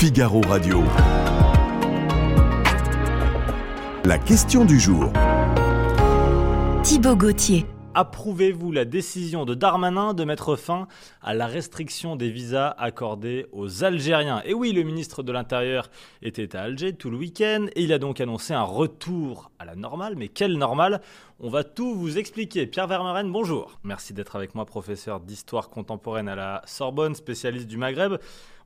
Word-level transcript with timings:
Figaro 0.00 0.40
Radio. 0.42 0.84
La 4.04 4.16
question 4.16 4.64
du 4.64 4.78
jour. 4.78 5.10
Thibaut 6.84 7.16
Gauthier. 7.16 7.66
Approuvez-vous 7.94 8.70
la 8.70 8.84
décision 8.84 9.44
de 9.44 9.56
Darmanin 9.56 10.14
de 10.14 10.22
mettre 10.22 10.54
fin 10.54 10.86
à 11.20 11.34
la 11.34 11.48
restriction 11.48 12.14
des 12.14 12.30
visas 12.30 12.68
accordés 12.78 13.46
aux 13.50 13.82
Algériens? 13.82 14.40
Et 14.44 14.54
oui, 14.54 14.70
le 14.70 14.84
ministre 14.84 15.24
de 15.24 15.32
l'Intérieur 15.32 15.90
était 16.22 16.54
à 16.54 16.62
Alger 16.62 16.92
tout 16.92 17.10
le 17.10 17.16
week-end 17.16 17.66
et 17.74 17.82
il 17.82 17.92
a 17.92 17.98
donc 17.98 18.20
annoncé 18.20 18.54
un 18.54 18.62
retour 18.62 19.50
à 19.58 19.64
la 19.64 19.74
normale. 19.74 20.14
Mais 20.16 20.28
quelle 20.28 20.58
normale? 20.58 21.00
On 21.40 21.50
va 21.50 21.62
tout 21.62 21.94
vous 21.94 22.18
expliquer. 22.18 22.66
Pierre 22.66 22.88
Vermeren, 22.88 23.30
bonjour. 23.30 23.78
Merci 23.84 24.12
d'être 24.12 24.34
avec 24.34 24.56
moi, 24.56 24.66
professeur 24.66 25.20
d'histoire 25.20 25.70
contemporaine 25.70 26.28
à 26.28 26.34
la 26.34 26.62
Sorbonne, 26.66 27.14
spécialiste 27.14 27.68
du 27.68 27.76
Maghreb. 27.76 28.14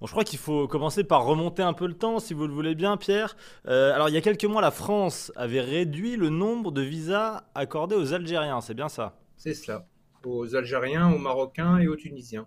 Bon, 0.00 0.06
je 0.06 0.10
crois 0.10 0.24
qu'il 0.24 0.38
faut 0.38 0.66
commencer 0.66 1.04
par 1.04 1.26
remonter 1.26 1.60
un 1.60 1.74
peu 1.74 1.86
le 1.86 1.92
temps, 1.92 2.18
si 2.18 2.32
vous 2.32 2.46
le 2.46 2.54
voulez 2.54 2.74
bien, 2.74 2.96
Pierre. 2.96 3.36
Euh, 3.68 3.92
alors, 3.92 4.08
il 4.08 4.14
y 4.14 4.16
a 4.16 4.22
quelques 4.22 4.46
mois, 4.46 4.62
la 4.62 4.70
France 4.70 5.30
avait 5.36 5.60
réduit 5.60 6.16
le 6.16 6.30
nombre 6.30 6.72
de 6.72 6.80
visas 6.80 7.44
accordés 7.54 7.94
aux 7.94 8.14
Algériens, 8.14 8.62
c'est 8.62 8.72
bien 8.72 8.88
ça? 8.88 9.18
C'est 9.36 9.52
cela. 9.52 9.86
Aux 10.24 10.56
Algériens, 10.56 11.12
aux 11.12 11.18
Marocains 11.18 11.78
et 11.78 11.88
aux 11.88 11.96
Tunisiens. 11.96 12.46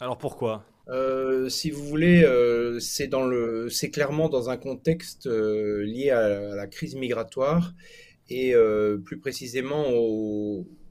Alors 0.00 0.16
pourquoi? 0.16 0.64
Euh, 0.88 1.48
si 1.48 1.70
vous 1.70 1.84
voulez, 1.84 2.24
euh, 2.24 2.78
c'est 2.78 3.10
clairement 3.90 4.28
dans 4.28 4.50
un 4.50 4.56
contexte 4.56 5.26
euh, 5.26 5.82
lié 5.84 6.10
à, 6.10 6.54
la 6.54 6.66
crise 6.66 6.94
migratoire 6.94 7.74
et 8.28 8.54
plus 9.04 9.18
précisément 9.18 9.86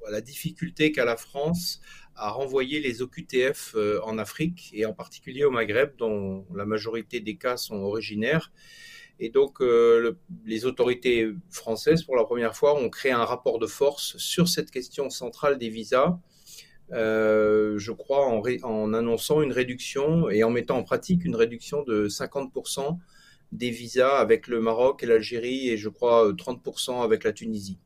à 0.08 0.12
la 0.12 0.22
difficulté 0.22 0.92
qu'a 0.92 1.06
la 1.06 1.18
France 1.18 1.82
à 2.16 2.30
renvoyer 2.30 2.80
les 2.80 3.02
OQTF 3.02 3.76
en 4.04 4.18
Afrique 4.18 4.72
et 4.74 4.86
en 4.86 4.94
particulier 4.94 5.44
au 5.44 5.52
Maghreb, 5.52 5.96
dont 5.98 6.46
la 6.56 6.66
majorité 6.66 7.20
des 7.20 7.36
cas 7.36 7.58
sont 7.58 7.78
originaires. 7.78 8.52
Et 9.20 9.30
donc, 9.30 9.62
euh, 9.62 10.18
les 10.46 10.66
autorités 10.66 11.32
françaises, 11.50 12.04
pour 12.04 12.16
la 12.16 12.26
première 12.26 12.56
fois, 12.56 12.76
ont 12.76 12.90
créé 12.90 13.12
un 13.12 13.24
rapport 13.24 13.60
de 13.60 13.68
force 13.68 14.18
sur 14.18 14.48
cette 14.48 14.72
question 14.72 15.10
centrale 15.10 15.58
des 15.58 15.70
visas. 15.70 16.20
Euh, 16.92 17.80
je 17.80 17.92
crois 17.92 18.28
en, 18.28 18.94
annonçant 18.94 19.42
une 19.42 19.54
réduction 19.54 20.30
et 20.30 20.44
en 20.44 20.52
mettant 20.52 20.78
en 20.78 20.84
pratique 20.84 21.26
une 21.26 21.36
réduction 21.36 21.84
de 21.84 22.08
50% 22.08 23.00
des 23.56 23.70
visas 23.70 24.18
avec 24.18 24.48
le 24.48 24.60
Maroc 24.60 25.04
et 25.04 25.06
l'Algérie 25.06 25.70
et 25.70 25.78
je 25.78 25.90
crois 25.90 26.32
30% 26.32 27.04
avec 27.04 27.24
la 27.24 27.34
Tunisie. 27.34 27.78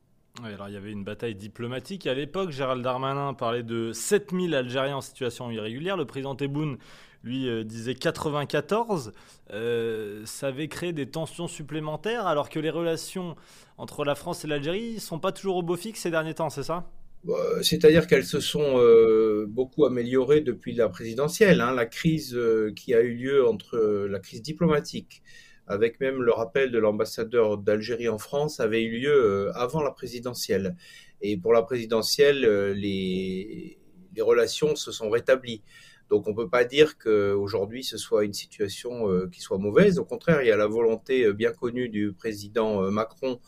Oui, 0.42 0.54
alors 0.54 0.68
il 0.68 0.74
y 0.74 0.76
avait 0.76 0.92
une 0.92 1.04
bataille 1.04 1.34
diplomatique. 1.34 2.06
À 2.06 2.14
l'époque, 2.14 2.50
Gérald 2.50 2.82
Darmanin 2.82 3.34
parlait 3.34 3.62
de 3.62 3.92
7000 3.92 4.54
Algériens 4.54 4.96
en 4.96 5.00
situation 5.00 5.50
irrégulière. 5.50 5.96
Le 5.96 6.06
président 6.06 6.34
Tebboune 6.34 6.78
lui 7.24 7.48
euh, 7.48 7.64
disait 7.64 7.94
94. 7.94 9.12
Euh, 9.52 10.22
ça 10.24 10.46
avait 10.48 10.68
créé 10.68 10.92
des 10.92 11.06
tensions 11.10 11.48
supplémentaires 11.48 12.26
alors 12.26 12.48
que 12.48 12.58
les 12.58 12.70
relations 12.70 13.36
entre 13.76 14.04
la 14.04 14.14
France 14.14 14.44
et 14.44 14.48
l'Algérie 14.48 14.94
ne 14.94 15.00
sont 15.00 15.18
pas 15.18 15.32
toujours 15.32 15.56
au 15.56 15.62
beau 15.62 15.76
fixe 15.76 16.00
ces 16.00 16.10
derniers 16.10 16.34
temps, 16.34 16.48
c'est 16.48 16.62
ça? 16.62 16.90
Bah, 17.24 17.34
c'est-à-dire 17.60 18.06
qu'elles 18.06 18.24
se 18.24 18.40
sont 18.40 18.78
euh, 18.78 19.44
beaucoup 19.46 19.84
améliorées 19.84 20.40
depuis 20.40 20.72
la 20.72 20.88
présidentielle. 20.88 21.60
Hein. 21.60 21.74
La 21.74 21.84
crise 21.84 22.38
qui 22.76 22.94
a 22.94 23.02
eu 23.02 23.14
lieu 23.14 23.46
entre 23.46 24.06
la 24.08 24.20
crise 24.20 24.40
diplomatique, 24.40 25.22
avec 25.70 26.00
même 26.00 26.22
le 26.22 26.32
rappel 26.32 26.70
de 26.70 26.78
l'ambassadeur 26.78 27.58
d'Algérie 27.58 28.08
en 28.08 28.18
France, 28.18 28.60
avait 28.60 28.82
eu 28.82 28.98
lieu 28.98 29.50
avant 29.54 29.82
la 29.82 29.90
présidentielle. 29.90 30.76
Et 31.22 31.36
pour 31.36 31.52
la 31.52 31.62
présidentielle, 31.62 32.42
les, 32.72 33.78
les 34.14 34.22
relations 34.22 34.76
se 34.76 34.92
sont 34.92 35.10
rétablies. 35.10 35.62
Donc 36.10 36.26
on 36.26 36.30
ne 36.30 36.36
peut 36.36 36.48
pas 36.48 36.64
dire 36.64 36.98
qu'aujourd'hui 36.98 37.84
ce 37.84 37.96
soit 37.96 38.24
une 38.24 38.32
situation 38.32 39.08
euh, 39.08 39.28
qui 39.32 39.40
soit 39.40 39.58
mauvaise. 39.58 39.98
Au 39.98 40.04
contraire, 40.04 40.42
il 40.42 40.48
y 40.48 40.50
a 40.50 40.56
la 40.56 40.66
volonté 40.66 41.24
euh, 41.24 41.32
bien 41.32 41.52
connue 41.52 41.88
du 41.88 42.12
président 42.12 42.82
euh, 42.82 42.90
Macron 42.90 43.40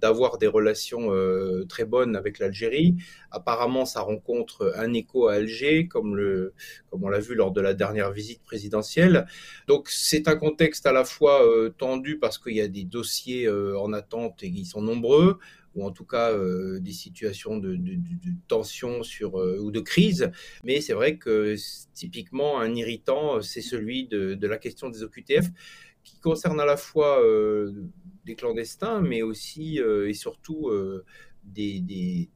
d'avoir 0.00 0.38
des 0.38 0.46
relations 0.46 1.10
très 1.68 1.84
bonnes 1.84 2.16
avec 2.16 2.38
l'Algérie. 2.38 2.96
Apparemment, 3.30 3.84
ça 3.84 4.00
rencontre 4.00 4.72
un 4.76 4.92
écho 4.92 5.28
à 5.28 5.34
Alger, 5.34 5.86
comme, 5.88 6.18
on 6.92 7.08
l'a 7.08 7.20
vu 7.20 7.34
lors 7.34 7.52
de 7.52 7.60
la 7.60 7.74
dernière 7.74 8.12
visite 8.12 8.42
présidentielle. 8.42 9.26
Donc 9.66 9.88
c'est 9.88 10.28
un 10.28 10.36
contexte 10.36 10.86
à 10.86 10.92
la 10.92 11.04
fois 11.04 11.42
tendu 11.78 12.18
parce 12.18 12.38
qu'il 12.38 12.54
y 12.54 12.60
a 12.60 12.68
des 12.68 12.84
dossiers 12.84 13.48
en 13.48 13.92
attente 13.92 14.42
et 14.42 14.50
qui 14.50 14.64
sont 14.64 14.82
nombreux, 14.82 15.38
ou 15.74 15.84
en 15.84 15.90
tout 15.90 16.04
cas 16.04 16.32
euh, 16.32 16.80
des 16.80 16.92
situations 16.92 17.56
de, 17.56 17.78
tension 18.48 19.02
sur, 19.02 19.38
euh, 19.38 19.58
ou 19.60 19.70
de 19.70 19.80
crise. 19.80 20.30
Mais 20.64 20.80
c'est 20.80 20.92
vrai 20.92 21.16
que 21.16 21.54
typiquement 21.94 22.60
un 22.60 22.74
irritant, 22.74 23.40
c'est 23.40 23.60
celui 23.60 24.06
de, 24.06 24.38
la 24.46 24.58
question 24.58 24.88
des 24.88 25.02
OQTF 25.02 25.46
qui 26.04 26.18
concerne 26.20 26.60
à 26.60 26.64
la 26.64 26.76
fois 26.76 27.22
euh, 27.22 27.72
des 28.24 28.34
clandestins, 28.34 29.00
mais 29.00 29.22
aussi 29.22 29.78
et 29.78 30.14
surtout 30.14 30.70
des, 31.44 31.80
des, 31.80 32.28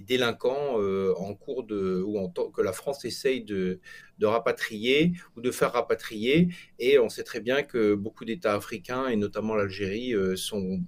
délinquants 0.00 0.80
en 1.16 1.34
cours 1.34 1.64
de 1.64 2.02
ou 2.04 2.18
en 2.18 2.28
que 2.28 2.62
la 2.62 2.72
France 2.72 3.04
essaye 3.04 3.44
de, 3.44 3.80
de, 4.18 4.26
rapatrier 4.26 5.12
ou 5.36 5.40
de 5.40 5.50
faire 5.50 5.72
rapatrier. 5.72 6.48
Et 6.78 6.98
on 6.98 7.08
sait 7.08 7.24
très 7.24 7.40
bien 7.40 7.62
que 7.62 7.94
beaucoup 7.94 8.24
d'États 8.24 8.54
africains 8.54 9.08
et 9.08 9.16
notamment 9.16 9.54
l'Algérie 9.54 10.14
sont 10.36 10.80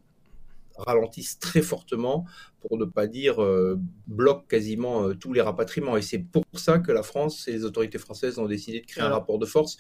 ralentissent 0.79 1.39
très 1.39 1.63
fortement, 1.63 2.27
pour 2.61 2.79
ne 2.79 2.85
pas 2.85 3.07
dire 3.07 3.43
euh, 3.43 3.79
bloquent 4.07 4.47
quasiment 4.49 5.09
euh, 5.09 5.15
tous 5.15 5.33
les 5.33 5.41
rapatriements. 5.41 5.97
Et 5.97 6.03
c'est 6.03 6.19
pour 6.19 6.45
ça 6.55 6.79
que 6.79 6.93
la 6.93 7.03
France 7.03 7.49
et 7.49 7.53
les 7.53 7.65
autorités 7.65 7.99
françaises 7.99 8.39
ont 8.39 8.47
décidé 8.47 8.81
de 8.81 8.87
créer 8.87 9.05
un 9.05 9.11
rapport 9.11 9.39
de 9.39 9.47
force 9.47 9.77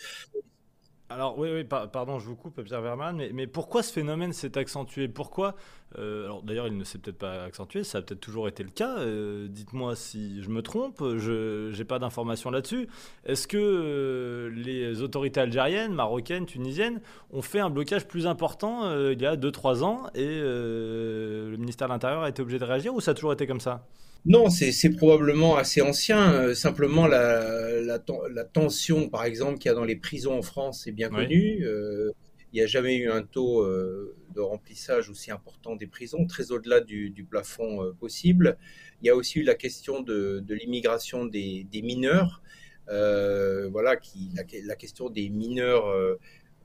alors 1.08 1.38
oui, 1.38 1.48
oui 1.52 1.64
pardon, 1.64 2.18
je 2.18 2.26
vous 2.26 2.36
coupe, 2.36 2.60
Pierre 2.62 2.80
Verman, 2.80 3.16
mais, 3.16 3.30
mais 3.32 3.46
pourquoi 3.46 3.82
ce 3.82 3.92
phénomène 3.92 4.32
s'est 4.32 4.58
accentué? 4.58 5.06
Pourquoi 5.08 5.54
euh, 5.98 6.24
Alors 6.24 6.42
d'ailleurs, 6.42 6.66
il 6.66 6.76
ne 6.76 6.84
s'est 6.84 6.98
peut-être 6.98 7.18
pas 7.18 7.44
accentué, 7.44 7.84
ça 7.84 7.98
a 7.98 8.02
peut-être 8.02 8.20
toujours 8.20 8.48
été 8.48 8.62
le 8.62 8.70
cas. 8.70 8.98
Euh, 8.98 9.48
dites-moi 9.48 9.96
si 9.96 10.42
je 10.42 10.50
me 10.50 10.62
trompe, 10.62 11.02
je 11.16 11.76
n'ai 11.76 11.84
pas 11.84 11.98
d'informations 11.98 12.50
là-dessus. 12.50 12.88
Est-ce 13.24 13.46
que 13.46 13.56
euh, 13.56 14.50
les 14.50 15.02
autorités 15.02 15.40
algériennes, 15.40 15.92
marocaines, 15.94 16.46
tunisiennes 16.46 17.00
ont 17.32 17.42
fait 17.42 17.60
un 17.60 17.70
blocage 17.70 18.06
plus 18.06 18.26
important 18.26 18.90
il 19.10 19.20
y 19.20 19.26
a 19.26 19.36
2-3 19.36 19.82
ans 19.82 20.06
et 20.14 20.40
le 20.40 21.56
ministère 21.58 21.88
de 21.88 21.92
l'Intérieur 21.92 22.22
a 22.22 22.28
été 22.28 22.42
obligé 22.42 22.58
de 22.58 22.64
réagir 22.64 22.94
ou 22.94 23.00
ça 23.00 23.12
a 23.12 23.14
toujours 23.14 23.32
été 23.32 23.46
comme 23.46 23.60
ça? 23.60 23.86
Non, 24.26 24.50
c'est 24.50 24.90
probablement 24.90 25.56
assez 25.56 25.80
ancien. 25.80 26.32
Euh, 26.32 26.54
simplement, 26.54 27.06
la, 27.06 27.80
la, 27.80 28.44
tension, 28.44 29.08
par 29.08 29.24
exemple, 29.24 29.58
qu'il 29.58 29.68
y 29.68 29.72
a 29.72 29.74
dans 29.74 29.84
les 29.84 29.94
prisons 29.94 30.36
en 30.36 30.42
France 30.42 30.86
est 30.88 30.92
bien 30.92 31.08
connue. 31.08 31.64
Euh, 31.64 32.10
il 32.56 32.60
n'y 32.60 32.64
a 32.64 32.68
jamais 32.68 32.96
eu 32.96 33.10
un 33.10 33.22
taux 33.22 33.60
euh, 33.60 34.16
de 34.34 34.40
remplissage 34.40 35.10
aussi 35.10 35.30
important 35.30 35.76
des 35.76 35.86
prisons, 35.86 36.26
très 36.26 36.52
au-delà 36.52 36.80
du, 36.80 37.26
plafond 37.28 37.92
possible. 38.00 38.56
Il 39.02 39.06
y 39.06 39.10
a 39.10 39.14
aussi 39.14 39.40
eu 39.40 39.42
la 39.42 39.54
question 39.54 40.00
de, 40.00 40.42
l'immigration 40.48 41.26
des, 41.26 41.66
mineurs. 41.84 42.40
voilà, 42.88 43.96
qui, 43.96 44.30
la, 44.64 44.74
question 44.74 45.10
des 45.10 45.28
mineurs 45.28 45.86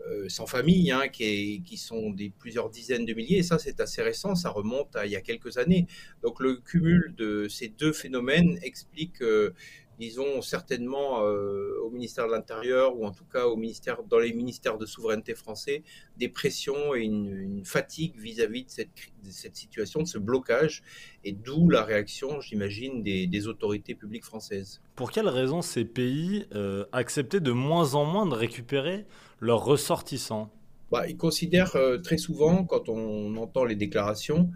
euh, 0.07 0.29
sans 0.29 0.47
famille, 0.47 0.91
hein, 0.91 1.09
qui, 1.09 1.61
qui, 1.63 1.75
sont 1.75 2.09
des 2.09 2.29
plusieurs 2.29 2.69
dizaines 2.69 3.05
de 3.05 3.13
milliers. 3.13 3.39
Et 3.39 3.43
ça, 3.43 3.59
c'est 3.59 3.81
assez 3.81 4.01
récent, 4.01 4.33
ça 4.33 4.49
remonte 4.49 4.95
à 4.95 5.05
il 5.05 5.11
y 5.11 5.17
a 5.17 5.21
quelques 5.21 5.57
années. 5.57 5.87
Donc 6.23 6.39
le 6.39 6.55
cumul 6.55 7.13
de 7.17 7.49
ces 7.49 7.67
deux 7.67 7.91
phénomènes 7.91 8.57
explique, 8.63 9.21
euh, 10.01 10.05
disons, 10.05 10.41
certainement 10.41 11.25
euh, 11.25 11.79
au 11.83 11.89
ministère 11.89 12.27
de 12.27 12.31
l'Intérieur, 12.31 12.97
ou 12.97 13.05
en 13.05 13.11
tout 13.11 13.25
cas 13.25 13.45
au 13.45 13.55
ministère, 13.55 14.03
dans 14.03 14.19
les 14.19 14.33
ministères 14.33 14.77
de 14.77 14.85
souveraineté 14.85 15.35
français, 15.35 15.83
des 16.17 16.29
pressions 16.29 16.95
et 16.95 17.01
une, 17.01 17.63
fatigue 17.63 18.17
vis-à-vis 18.17 18.65
de, 18.65 18.69
cette, 18.69 18.89
cette, 19.29 19.55
situation, 19.55 20.01
de 20.01 20.07
ce 20.07 20.17
blocage, 20.17 20.83
et 21.23 21.31
d'où 21.31 21.69
la 21.69 21.83
réaction, 21.83 22.41
j'imagine, 22.41 23.03
des, 23.03 23.27
des, 23.27 23.47
autorités 23.47 23.95
publiques 23.95 24.25
françaises. 24.25 24.81
Pour 24.95 25.11
quelles 25.11 25.29
raisons 25.29 25.61
ces 25.61 25.85
pays 25.85 26.47
acceptaient 26.91 27.39
de 27.39 27.51
moins 27.51 27.93
en 27.93 28.05
moins 28.05 28.25
de 28.25 28.33
récupérer 28.33 29.05
leurs 29.39 29.63
ressortissants? 29.63 30.51
Bah, 30.91 31.07
Ils 31.07 31.17
considèrent 31.17 31.75
euh, 31.77 31.97
très 31.97 32.17
souvent, 32.17 32.65
quand 32.65 32.89
on 32.89 33.35
entend 33.37 33.63
les 33.63 33.75
déclarations, 33.75 34.51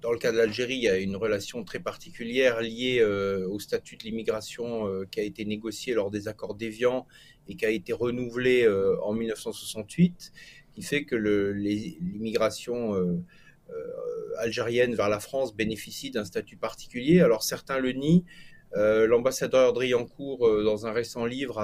dans 0.00 0.12
le 0.12 0.18
cas 0.18 0.32
de 0.32 0.36
l'Algérie, 0.36 0.76
il 0.76 0.82
y 0.82 0.88
a 0.88 0.96
une 0.96 1.16
relation 1.16 1.64
très 1.64 1.78
particulière 1.78 2.60
liée 2.60 2.98
euh, 3.00 3.46
au 3.48 3.58
statut 3.58 3.96
de 3.96 4.04
l'immigration 4.04 4.86
euh, 4.86 5.06
qui 5.10 5.20
a 5.20 5.22
été 5.22 5.44
négocié 5.44 5.94
lors 5.94 6.10
des 6.10 6.28
accords 6.28 6.54
d'Évian 6.54 7.06
et 7.48 7.56
qui 7.56 7.66
a 7.66 7.70
été 7.70 7.92
renouvelé 7.92 8.68
en 9.02 9.12
1968, 9.12 10.32
qui 10.74 10.82
fait 10.82 11.04
que 11.04 11.16
l'immigration 11.16 12.94
algérienne 14.38 14.94
vers 14.94 15.08
la 15.08 15.18
France 15.18 15.56
bénéficie 15.56 16.12
d'un 16.12 16.24
statut 16.24 16.56
particulier. 16.56 17.22
Alors 17.22 17.42
certains 17.42 17.80
le 17.80 17.90
nient, 17.90 18.24
euh, 18.76 19.06
l'ambassadeur 19.06 19.72
Driancourt, 19.72 20.46
euh, 20.46 20.62
dans 20.62 20.86
un 20.86 20.92
récent 20.92 21.26
livre, 21.26 21.58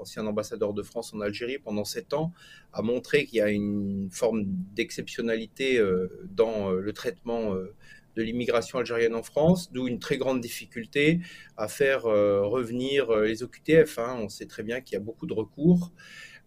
ancien 0.00 0.26
ambassadeur 0.26 0.72
de 0.72 0.82
France 0.82 1.12
en 1.12 1.20
Algérie 1.20 1.58
pendant 1.58 1.84
sept 1.84 2.14
ans, 2.14 2.32
a 2.72 2.82
montré 2.82 3.26
qu'il 3.26 3.38
y 3.38 3.42
a 3.42 3.50
une 3.50 4.08
forme 4.10 4.44
d'exceptionnalité 4.74 5.78
euh, 5.78 6.08
dans 6.30 6.70
le 6.70 6.92
traitement 6.92 7.54
de 7.54 8.22
l'immigration 8.22 8.78
algérienne 8.78 9.14
en 9.14 9.22
France, 9.22 9.70
d'où 9.72 9.86
une 9.86 9.98
très 9.98 10.16
grande 10.16 10.40
difficulté 10.40 11.20
à 11.58 11.68
faire 11.68 12.04
revenir 12.04 13.10
les 13.20 13.42
OQTF. 13.42 13.98
Hein. 13.98 14.18
On 14.20 14.28
sait 14.28 14.46
très 14.46 14.62
bien 14.62 14.80
qu'il 14.80 14.94
y 14.94 14.96
a 14.96 15.04
beaucoup 15.04 15.26
de 15.26 15.34
recours. 15.34 15.92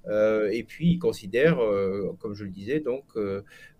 et 0.07 0.63
puis, 0.67 0.93
il 0.93 0.99
considère, 0.99 1.59
comme 2.19 2.33
je 2.33 2.43
le 2.43 2.49
disais, 2.49 2.79
donc 2.79 3.05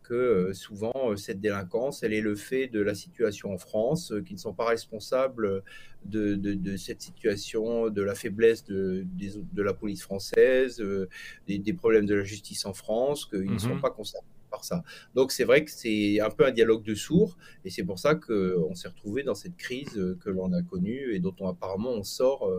que 0.10 0.16
euh, 0.16 0.54
souvent 0.54 1.12
euh, 1.12 1.16
cette 1.16 1.40
délinquance, 1.40 2.02
elle 2.02 2.14
est 2.14 2.22
le 2.22 2.36
fait 2.36 2.68
de 2.68 2.82
la 2.82 2.96
situation 2.96 3.54
en 3.54 3.60
France, 3.60 4.12
euh, 4.12 4.22
qui 4.22 4.34
ne 4.34 4.40
sont 4.40 4.54
pas 4.54 4.66
responsables 4.66 5.64
de, 6.04 6.76
cette 6.78 7.02
situation, 7.02 7.90
de 7.90 8.02
la 8.02 8.16
faiblesse 8.16 8.66
de, 8.66 9.06
de 9.14 9.62
la 9.62 9.74
police 9.74 10.02
française, 10.02 10.84
des, 11.48 11.74
problèmes 11.74 12.08
de 12.08 12.16
la 12.16 12.24
justice 12.24 12.66
en 12.66 12.74
France, 12.74 13.26
qu'ils 13.26 13.52
ne 13.52 13.60
sont 13.60 13.76
mhm. 13.76 13.82
pas 13.82 13.92
concernés 13.92 14.26
par 14.50 14.64
ça. 14.64 14.84
Donc 15.14 15.32
c'est 15.32 15.44
vrai 15.44 15.64
que 15.64 15.70
c'est 15.70 16.20
un 16.22 16.32
peu 16.32 16.46
un 16.46 16.52
dialogue 16.52 16.84
de 16.84 16.96
sourds, 16.96 17.38
et 17.64 17.70
c'est 17.70 17.84
pour 17.84 18.00
ça 18.00 18.16
qu'on 18.16 18.74
s'est 18.74 18.88
retrouvé 18.88 19.24
dans 19.24 19.36
cette 19.36 19.58
crise 19.58 19.94
que 20.22 20.30
l'on 20.30 20.52
a 20.54 20.64
connue 20.64 21.14
et 21.14 21.20
dont 21.20 21.36
on 21.40 21.50
apparemment 21.50 21.92
on 21.92 22.04
sort 22.04 22.50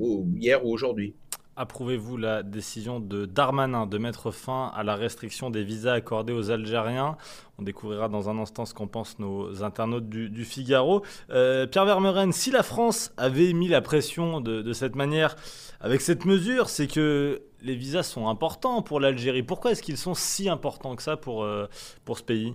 hier 0.00 0.64
ou 0.64 0.72
aujourd'hui. 0.72 1.14
Approuvez-vous 1.54 2.16
la 2.16 2.42
décision 2.42 2.98
de 2.98 3.26
Darmanin 3.26 3.86
de 3.86 3.98
mettre 3.98 4.30
fin 4.30 4.72
à 4.74 4.82
la 4.82 4.96
restriction 4.96 5.50
des 5.50 5.64
visas 5.64 5.92
accordés 5.92 6.32
aux 6.32 6.50
Algériens? 6.50 7.18
On 7.58 7.62
découvrira 7.62 8.08
dans 8.08 8.30
un 8.30 8.38
instant 8.38 8.64
ce 8.64 8.72
qu'en 8.72 8.86
pensent 8.86 9.18
nos 9.18 9.62
internautes 9.62 10.08
du, 10.08 10.44
Figaro. 10.46 11.02
Euh, 11.28 11.66
Pierre 11.66 11.84
Vermeuren, 11.84 12.32
si 12.32 12.50
la 12.50 12.62
France 12.62 13.12
avait 13.18 13.52
mis 13.52 13.68
la 13.68 13.82
pression 13.82 14.40
de, 14.40 14.72
cette 14.72 14.96
manière 14.96 15.36
avec 15.80 16.00
cette 16.00 16.24
mesure, 16.24 16.70
c'est 16.70 16.86
que 16.86 17.42
les 17.60 17.74
visas 17.74 18.02
sont 18.02 18.28
importants 18.28 18.80
pour 18.80 18.98
l'Algérie. 18.98 19.42
Pourquoi 19.42 19.72
est-ce 19.72 19.82
qu'ils 19.82 19.98
sont 19.98 20.14
si 20.14 20.48
importants 20.48 20.96
que 20.96 21.02
ça 21.02 21.18
pour, 21.18 21.44
euh, 21.44 21.66
pour 22.06 22.16
ce 22.16 22.22
pays? 22.22 22.54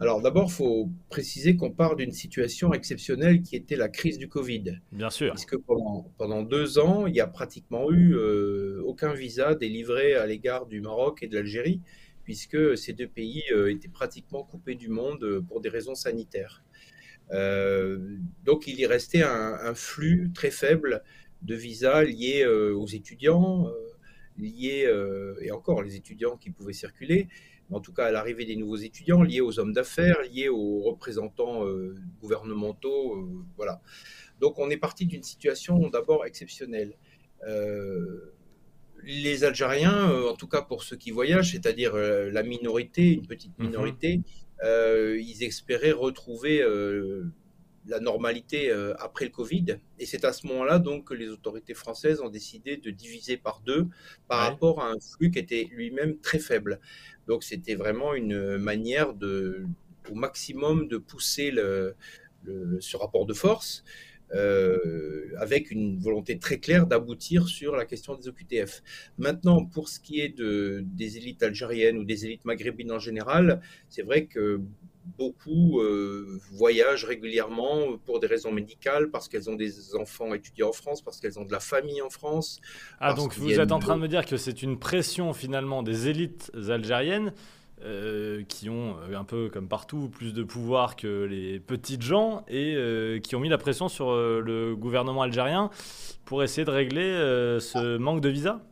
Alors 0.00 0.20
d'abord, 0.20 0.48
il 0.48 0.52
faut 0.52 0.90
préciser 1.08 1.56
qu'on 1.56 1.70
part 1.70 1.94
d'une 1.94 2.10
situation 2.10 2.72
exceptionnelle 2.72 3.42
qui 3.42 3.54
était 3.54 3.76
la 3.76 3.88
crise 3.88 4.18
du 4.18 4.28
Covid. 4.28 4.80
Bien 4.90 5.10
sûr. 5.10 5.32
Puisque 5.32 5.56
pendant, 5.56 6.10
pendant 6.18 6.42
deux 6.42 6.78
ans, 6.78 7.06
il 7.06 7.12
n'y 7.12 7.20
a 7.20 7.28
pratiquement 7.28 7.90
eu 7.92 8.14
euh, 8.16 8.82
aucun 8.84 9.14
visa 9.14 9.54
délivré 9.54 10.14
à 10.14 10.26
l'égard 10.26 10.66
du 10.66 10.80
Maroc 10.80 11.22
et 11.22 11.28
de 11.28 11.36
l'Algérie, 11.36 11.80
puisque 12.24 12.76
ces 12.76 12.92
deux 12.92 13.06
pays 13.06 13.44
euh, 13.52 13.70
étaient 13.70 13.88
pratiquement 13.88 14.42
coupés 14.42 14.74
du 14.74 14.88
monde 14.88 15.22
euh, 15.22 15.40
pour 15.40 15.60
des 15.60 15.68
raisons 15.68 15.94
sanitaires. 15.94 16.64
donc 18.44 18.66
il 18.66 18.78
y 18.78 18.86
restait 18.86 19.22
un, 19.22 19.74
flux 19.74 20.30
très 20.34 20.50
faible 20.50 21.02
de 21.42 21.54
visas 21.54 22.02
liés 22.02 22.44
aux 22.46 22.86
étudiants, 22.86 23.70
liés, 24.38 24.90
et 25.40 25.50
encore 25.52 25.82
les 25.82 25.96
étudiants 25.96 26.36
qui 26.36 26.50
pouvaient 26.50 26.72
circuler, 26.72 27.28
en 27.70 27.80
tout 27.80 27.92
cas 27.92 28.06
à 28.06 28.10
l'arrivée 28.10 28.44
des 28.44 28.56
nouveaux 28.56 28.76
étudiants, 28.76 29.22
liés 29.22 29.40
aux 29.40 29.58
hommes 29.58 29.72
d'affaires, 29.72 30.20
liés 30.22 30.48
aux 30.48 30.80
représentants 30.80 31.66
euh, 31.66 31.94
gouvernementaux. 32.20 33.16
Euh, 33.16 33.44
voilà. 33.56 33.80
Donc 34.40 34.58
on 34.58 34.70
est 34.70 34.76
parti 34.76 35.06
d'une 35.06 35.22
situation 35.22 35.88
d'abord 35.88 36.26
exceptionnelle. 36.26 36.94
Euh, 37.46 38.32
les 39.02 39.44
Algériens, 39.44 40.10
en 40.10 40.34
tout 40.34 40.48
cas 40.48 40.62
pour 40.62 40.82
ceux 40.82 40.96
qui 40.96 41.10
voyagent, 41.10 41.52
c'est-à-dire 41.52 41.94
la 41.94 42.42
minorité, 42.42 43.12
une 43.12 43.26
petite 43.26 43.58
mhm. 43.58 43.66
minorité, 43.66 44.20
ils 44.62 45.42
espéraient 45.42 45.92
retrouver 45.92 46.62
la 47.86 48.00
normalité 48.00 48.70
euh, 48.70 48.94
après 48.98 49.24
le 49.24 49.30
Covid. 49.30 49.78
Et 49.98 50.06
c'est 50.06 50.24
à 50.24 50.32
ce 50.32 50.46
moment-là 50.46 50.78
donc 50.78 51.08
que 51.08 51.14
les 51.14 51.28
autorités 51.28 51.74
françaises 51.74 52.20
ont 52.20 52.28
décidé 52.28 52.76
de 52.76 52.90
diviser 52.90 53.36
par 53.36 53.60
deux 53.60 53.86
par 54.28 54.40
rapport 54.40 54.82
à 54.82 54.90
un 54.90 54.98
flux 55.00 55.30
qui 55.30 55.38
était 55.38 55.68
lui-même 55.70 56.18
très 56.18 56.38
faible. 56.38 56.80
Donc 57.26 57.44
c'était 57.44 57.74
vraiment 57.74 58.14
une 58.14 58.56
manière 58.58 59.14
de, 59.14 59.66
au 60.10 60.14
maximum 60.14 60.88
de 60.88 60.98
pousser 60.98 61.50
le, 61.50 61.96
ce 62.80 62.96
rapport 62.96 63.26
de 63.26 63.34
force. 63.34 63.84
Euh, 64.32 65.32
avec 65.38 65.70
une 65.70 65.98
volonté 65.98 66.38
très 66.38 66.58
claire 66.58 66.86
d'aboutir 66.86 67.46
sur 67.46 67.76
la 67.76 67.84
question 67.84 68.16
des 68.16 68.26
OQTF. 68.26 68.82
Maintenant, 69.18 69.64
pour 69.64 69.88
ce 69.88 70.00
qui 70.00 70.20
est 70.20 70.30
de, 70.30 70.82
des 70.84 71.18
élites 71.18 71.42
algériennes 71.42 71.98
ou 71.98 72.04
des 72.04 72.24
élites 72.24 72.44
maghrébines 72.44 72.90
en 72.90 72.98
général, 72.98 73.60
c'est 73.90 74.02
vrai 74.02 74.26
que 74.26 74.60
beaucoup 75.18 75.80
euh, 75.80 76.40
voyagent 76.52 77.04
régulièrement 77.04 77.98
pour 78.04 78.20
des 78.20 78.26
raisons 78.26 78.52
médicales, 78.52 79.10
parce 79.10 79.28
qu'elles 79.28 79.50
ont 79.50 79.54
des 79.54 79.94
enfants 79.94 80.34
étudiants 80.34 80.70
en 80.70 80.72
France, 80.72 81.02
parce 81.02 81.20
qu'elles 81.20 81.38
ont 81.38 81.44
de 81.44 81.52
la 81.52 81.60
famille 81.60 82.02
en 82.02 82.10
France. 82.10 82.60
Ah, 83.00 83.14
donc 83.14 83.34
vous 83.36 83.58
êtes 83.58 83.72
en 83.72 83.78
train 83.78 83.96
de 83.96 84.02
me 84.02 84.08
dire 84.08 84.26
que 84.26 84.36
c'est 84.36 84.62
une 84.62 84.78
pression 84.78 85.32
finalement 85.32 85.82
des 85.82 86.08
élites 86.08 86.50
algériennes 86.68 87.32
euh, 87.82 88.42
qui 88.44 88.70
ont 88.70 88.96
euh, 88.98 89.18
un 89.18 89.24
peu 89.24 89.50
comme 89.50 89.68
partout 89.68 90.08
plus 90.08 90.32
de 90.32 90.42
pouvoir 90.42 90.96
que 90.96 91.24
les 91.24 91.60
petites 91.60 92.02
gens 92.02 92.44
et 92.48 93.20
qui 93.22 93.36
ont 93.36 93.40
mis 93.40 93.48
la 93.48 93.58
pression 93.58 93.88
sur 93.88 94.12
le 94.14 94.74
gouvernement 94.74 95.22
algérien 95.22 95.70
pour 96.24 96.42
essayer 96.42 96.64
de 96.64 96.70
régler 96.70 97.58
ce 97.60 97.96
manque 97.98 98.20
de 98.20 98.28
visa? 98.28 98.62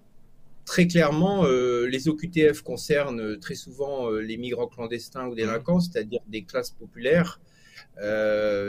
Très 0.64 0.86
clairement, 0.86 1.44
euh, 1.44 1.86
les 1.86 2.08
OQTF 2.08 2.62
concernent 2.62 3.20
euh, 3.20 3.38
très 3.38 3.56
souvent 3.56 4.10
euh, 4.10 4.20
les 4.20 4.36
migrants 4.36 4.68
clandestins 4.68 5.26
ou 5.26 5.34
délinquants, 5.34 5.78
mmh. 5.78 5.80
c'est-à-dire 5.80 6.20
des 6.28 6.44
classes 6.44 6.70
populaires, 6.70 7.40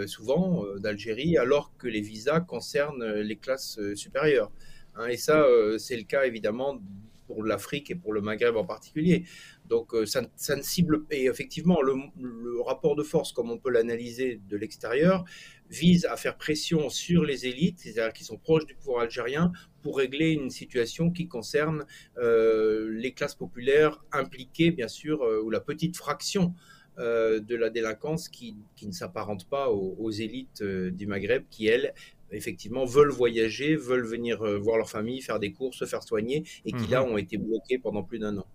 souvent 0.07 0.66
d'Algérie, 0.80 1.38
alors 1.38 1.72
que 1.78 1.88
les 1.88 2.01
visas 2.01 2.42
concernent 2.42 3.06
les 3.06 3.38
classes 3.38 3.80
supérieures. 3.95 4.51
Hein. 4.95 5.07
et 5.07 5.18
ça, 5.18 5.45
c'est 5.78 5.95
le 5.95 6.04
cas 6.04 6.25
évidemment 6.25 6.81
pour 7.28 7.44
l'Afrique 7.44 7.90
et 7.90 7.95
pour 7.95 8.12
le 8.12 8.22
Maghreb 8.22 8.57
en 8.57 8.66
particulier. 8.66 9.24
Donc 9.69 9.95
ça, 10.06 10.22
ne 10.56 10.62
cible 10.62 11.04
et 11.10 11.25
effectivement 11.25 11.81
le, 11.81 11.95
le, 12.19 12.62
rapport 12.62 12.95
de 12.95 13.04
force, 13.04 13.31
comme 13.31 13.50
on 13.50 13.57
peut 13.57 13.72
l'analyser 13.72 14.42
de 14.50 14.57
l'extérieur, 14.57 15.24
vise 15.73 16.05
à 16.05 16.15
faire 16.17 16.37
pression 16.37 16.89
sur 16.89 17.23
les 17.23 17.47
élites, 17.47 17.79
c'est-à-dire 17.79 18.13
qui 18.13 18.23
sont 18.23 18.37
proches 18.37 18.65
du 18.65 18.75
pouvoir 18.75 19.01
algérien, 19.01 19.51
pour 19.81 19.97
régler 19.97 20.31
une 20.31 20.49
situation 20.49 21.09
qui 21.09 21.27
concerne 21.27 21.85
euh, 22.17 22.89
les 22.91 23.13
classes 23.13 23.35
populaires 23.35 24.03
impliquées, 24.11 24.71
bien 24.71 24.87
sûr, 24.87 25.23
euh, 25.23 25.41
ou 25.41 25.49
la 25.49 25.59
petite 25.59 25.97
fraction 25.97 26.53
euh, 26.99 27.39
de 27.39 27.55
la 27.55 27.69
délinquance 27.69 28.29
qui, 28.29 28.55
qui 28.75 28.87
ne 28.87 28.91
s'apparente 28.91 29.49
pas 29.49 29.69
aux, 29.71 30.11
élites 30.11 30.63
du 30.63 31.07
Maghreb, 31.07 31.43
qui, 31.49 31.67
elles, 31.67 31.93
effectivement, 32.31 32.85
veulent 32.85 33.11
voyager, 33.11 33.75
veulent 33.75 34.05
venir 34.05 34.43
voir 34.59 34.77
leur 34.77 34.89
famille, 34.89 35.21
faire 35.21 35.39
des 35.39 35.51
courses, 35.53 35.77
se 35.77 35.85
faire 35.85 36.03
soigner, 36.03 36.43
et 36.65 36.71
qui, 36.71 36.87
là, 36.87 37.03
mhm. 37.03 37.13
ont 37.13 37.17
été 37.17 37.37
bloquées 37.37 37.79
pendant 37.79 38.03
plus 38.03 38.19
d'un 38.19 38.37
an. 38.37 38.47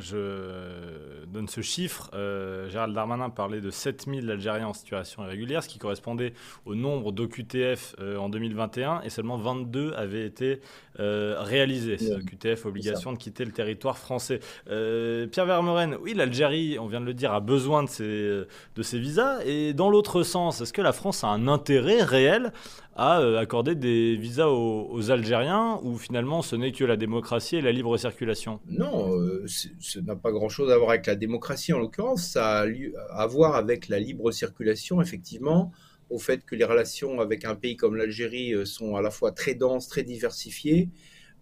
Je 0.00 1.24
donne 1.26 1.48
ce 1.48 1.60
chiffre. 1.60 2.10
Euh, 2.12 2.68
Gérald 2.68 2.92
Darmanin 2.92 3.30
parlait 3.30 3.60
de 3.60 3.70
7000 3.70 4.28
Algériens 4.30 4.68
en 4.68 4.72
situation 4.72 5.24
irrégulière, 5.24 5.62
ce 5.62 5.68
qui 5.68 5.78
correspondait 5.78 6.32
au 6.64 6.74
nombre 6.74 7.12
d'OQTF 7.12 7.94
euh, 8.00 8.16
en 8.16 8.28
2021, 8.28 9.02
et 9.02 9.10
seulement 9.10 9.36
22 9.36 9.92
avaient 9.94 10.26
été 10.26 10.60
euh, 10.98 11.36
réalisés. 11.38 11.98
C'est 11.98 12.14
OQTF, 12.14 12.66
obligation 12.66 13.12
de 13.12 13.18
quitter 13.18 13.44
le 13.44 13.52
territoire 13.52 13.96
français. 13.98 14.40
Pierre 14.66 15.46
Vermeuren, 15.46 15.96
oui, 16.02 16.14
l'Algérie, 16.14 16.78
on 16.80 16.86
vient 16.86 17.00
de 17.00 17.06
le 17.06 17.14
dire, 17.14 17.32
a 17.32 17.40
besoin 17.40 17.84
de 17.84 17.88
ces, 17.88 18.44
de 18.74 18.82
ces 18.82 18.98
visas. 18.98 19.38
Et 19.44 19.72
dans 19.72 19.88
l'autre 19.88 20.24
sens, 20.24 20.60
est-ce 20.60 20.72
que 20.72 20.82
la 20.82 20.92
France 20.92 21.22
a 21.22 21.28
un 21.28 21.46
intérêt 21.46 22.02
réel 22.02 22.52
à 22.96 23.18
accorder 23.38 23.74
des 23.74 24.16
visas 24.16 24.48
aux, 24.48 25.10
Algériens, 25.10 25.78
ou 25.82 25.98
finalement 25.98 26.42
ce 26.42 26.56
n'est 26.56 26.72
que 26.72 26.84
la 26.84 26.96
démocratie 26.96 27.56
et 27.56 27.60
la 27.60 27.72
libre 27.72 27.96
circulation? 27.98 28.60
Non, 28.68 29.12
ça 29.46 30.00
n'a 30.00 30.16
pas 30.16 30.32
grand-chose 30.32 30.70
à 30.70 30.78
voir 30.78 30.90
avec 30.90 31.06
la 31.06 31.14
démocratie 31.14 31.72
en 31.72 31.78
l'occurrence, 31.78 32.26
ça 32.26 32.62
a 32.62 32.66
à 33.10 33.26
voir 33.26 33.54
avec 33.54 33.88
la 33.88 34.00
libre 34.00 34.32
circulation, 34.32 35.00
effectivement, 35.02 35.72
au 36.10 36.18
fait 36.18 36.44
que 36.44 36.54
les 36.54 36.64
relations 36.64 37.20
avec 37.20 37.44
un 37.44 37.54
pays 37.54 37.76
comme 37.76 37.96
l'Algérie 37.96 38.54
euh, 38.54 38.64
sont 38.64 38.96
à 38.96 39.02
la 39.02 39.10
fois 39.10 39.32
très 39.32 39.54
denses, 39.54 39.88
très 39.88 40.02
diversifiées. 40.02 40.88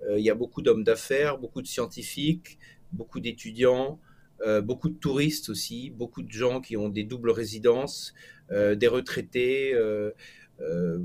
Euh, 0.08 0.18
il 0.18 0.25
y 0.25 0.30
a 0.30 0.34
beaucoup 0.34 0.62
d'hommes 0.62 0.84
d'affaires, 0.84 1.38
beaucoup 1.38 1.62
de 1.62 1.66
scientifiques, 1.66 2.58
beaucoup 2.92 3.20
d'étudiants, 3.20 4.00
euh, 4.46 4.61
beaucoup 4.61 4.88
de 4.88 4.96
touristes 4.96 5.49
aussi, 5.49 5.90
beaucoup 5.90 6.23
de 6.23 6.30
gens 6.30 6.61
qui 6.61 6.76
ont 6.76 6.88
des 6.88 7.04
doubles 7.04 7.30
résidences, 7.30 8.14
des 8.50 8.88
retraités. 8.88 9.75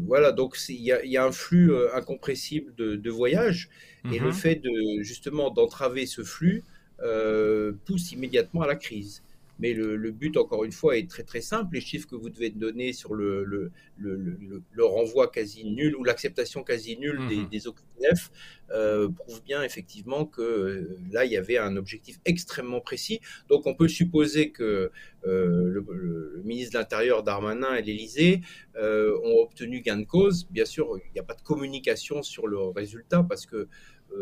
Voilà, 0.06 0.32
donc 0.32 0.58
il 0.70 0.82
y, 0.82 1.18
a 1.18 1.26
un 1.26 1.32
flux 1.32 1.72
incompressible 1.94 2.74
de, 2.76 3.10
voyages 3.10 3.70
et 4.12 4.20
le 4.20 4.28
mhm. 4.28 4.34
fait 4.34 4.56
de 4.56 5.02
justement 5.02 5.50
d'entraver 5.50 6.06
ce 6.06 6.24
flux, 6.24 6.64
euh, 7.02 7.72
pousse 7.86 8.12
immédiatement 8.12 8.62
à 8.62 8.68
la 8.68 8.76
crise. 8.76 9.24
Mais 9.60 9.74
le, 9.74 10.12
but, 10.12 10.38
encore 10.38 10.64
une 10.64 10.72
fois, 10.72 10.98
est 10.98 11.10
très 11.10 11.24
très 11.24 11.42
simple. 11.42 11.76
Les 11.76 11.82
chiffres 11.82 12.08
que 12.08 12.16
vous 12.16 12.30
devez 12.30 12.50
donner 12.50 12.94
sur 12.94 13.14
le, 13.14 13.44
le, 13.44 13.72
le 13.98 14.86
renvoi 14.86 15.30
quasi 15.30 15.66
nul 15.66 15.96
ou 15.96 16.04
l'acceptation 16.04 16.64
quasi 16.64 16.98
nulle 16.98 17.28
des, 17.28 17.46
des 17.46 17.60
SNCF 17.60 18.32
euh, 18.72 19.10
prouve 19.10 19.42
bien 19.44 19.64
effectivement 19.64 20.26
que 20.26 20.42
euh, 20.42 20.98
là, 21.12 21.26
il 21.26 21.32
y 21.32 21.38
avait 21.38 21.58
un 21.58 21.76
objectif 21.76 22.20
extrêmement 22.26 22.82
précis. 22.82 23.20
Donc, 23.50 23.66
on 23.66 23.74
peut 23.74 23.88
supposer 23.88 24.52
que 24.52 24.92
euh, 25.26 25.64
le, 25.66 26.42
ministre 26.44 26.74
de 26.74 26.78
l'Intérieur, 26.78 27.24
Darmanin 27.24 27.76
et 27.76 27.82
l'Élysée 27.82 28.42
ont 28.78 29.42
obtenu 29.42 29.82
gain 29.82 29.98
de 29.98 30.06
cause. 30.06 30.48
Bien 30.50 30.66
sûr, 30.66 30.98
il 30.98 31.14
n'y 31.14 31.20
a 31.20 31.24
pas 31.24 31.34
de 31.34 31.42
communication 31.42 32.22
sur 32.22 32.48
le 32.48 32.58
résultat 32.58 33.24
parce 33.28 33.46
que 33.46 33.68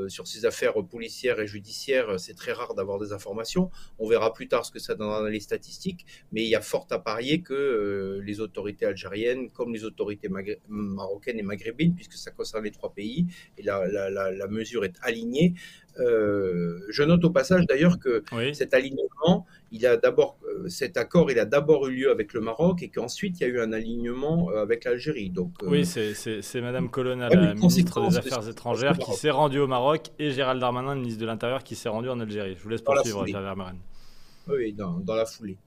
sur 0.08 0.27
ces 0.27 0.46
affaires 0.46 0.74
policières 0.86 1.39
et 1.39 1.48
judiciaires, 1.48 2.20
c'est 2.20 2.36
très 2.36 2.51
rare 2.51 2.75
d'avoir 2.75 3.00
des 3.00 3.13
informations. 3.13 3.70
On 4.00 4.08
verra 4.08 4.34
plus 4.34 4.48
tard 4.48 4.65
ce 4.65 4.72
que 4.72 4.79
ça 4.79 4.96
donnera 4.96 5.22
dans 5.22 5.27
les 5.27 5.39
statistiques, 5.39 6.06
mais 6.32 6.44
il 6.44 6.50
y 6.50 6.56
a 6.56 6.62
fort 6.62 6.88
à 6.91 7.00
parier 7.00 7.41
que 7.41 7.53
euh, 7.53 8.22
les 8.24 8.39
autorités 8.39 8.86
algériennes, 8.86 9.50
comme 9.51 9.74
les 9.74 9.84
autorités 9.84 10.29
marocaines 10.67 11.39
et 11.39 11.44
maghrébines, 11.44 11.96
puisque 11.96 12.13
ça 12.13 12.32
concerne 12.32 12.63
les 12.63 12.72
trois 12.72 12.94
pays, 12.94 13.27
et 13.58 13.63
la, 13.63 13.88
la 14.10 14.48
mesure 14.48 14.86
est 14.86 14.96
alignée, 15.01 15.53
euh, 16.00 16.79
je 16.89 17.03
note 17.03 17.24
au 17.24 17.29
passage 17.29 17.65
d'ailleurs 17.65 18.00
que 18.00 18.24
cet 18.53 18.74
alignement, 18.74 19.46
il 19.72 19.86
a 19.86 19.98
d'abord, 19.98 20.38
euh, 20.46 20.46
cet 20.69 20.97
accord, 20.97 21.31
il 21.31 21.39
a 21.39 21.45
d'abord 21.45 21.88
eu 21.88 21.95
lieu 21.95 22.12
avec 22.12 22.33
le 22.33 22.41
Maroc 22.41 22.83
et 22.83 22.89
qu'ensuite 22.89 23.39
il 23.39 23.43
y 23.43 23.45
a 23.45 23.50
eu 23.50 23.59
un 23.59 23.74
alignement 23.74 24.50
euh, 24.51 24.62
avec 24.62 24.83
l'Algérie. 24.83 25.29
Donc, 25.29 25.53
oui, 25.63 25.86
c'est 25.86 26.62
Madame 26.62 26.89
Colonna, 26.89 27.29
la 27.29 27.53
ministre 27.53 28.07
des 28.09 28.17
Affaires 28.17 28.47
étrangères, 28.47 28.97
qui 28.97 29.13
s'est 29.13 29.31
rendue 29.31 29.59
au 29.59 29.67
Maroc 29.67 30.07
et 30.19 30.31
Gérald 30.31 30.59
Darmanin, 30.59 30.95
le 30.95 31.01
ministre 31.01 31.21
de 31.21 31.25
l'Intérieur, 31.25 31.63
qui 31.63 31.75
s'est 31.75 31.89
rendu 31.89 32.09
en 32.09 32.19
Algérie. 32.19 32.55
Je 32.57 32.63
vous 32.63 32.69
laisse 32.69 32.81
poursuivre, 32.81 33.24
Pierre 33.25 33.41
Vermeuren. 33.41 33.77
Oui, 34.47 34.74
dans, 34.74 35.00
dans, 35.00 35.15
la 35.15 35.25
foulée. 35.25 35.57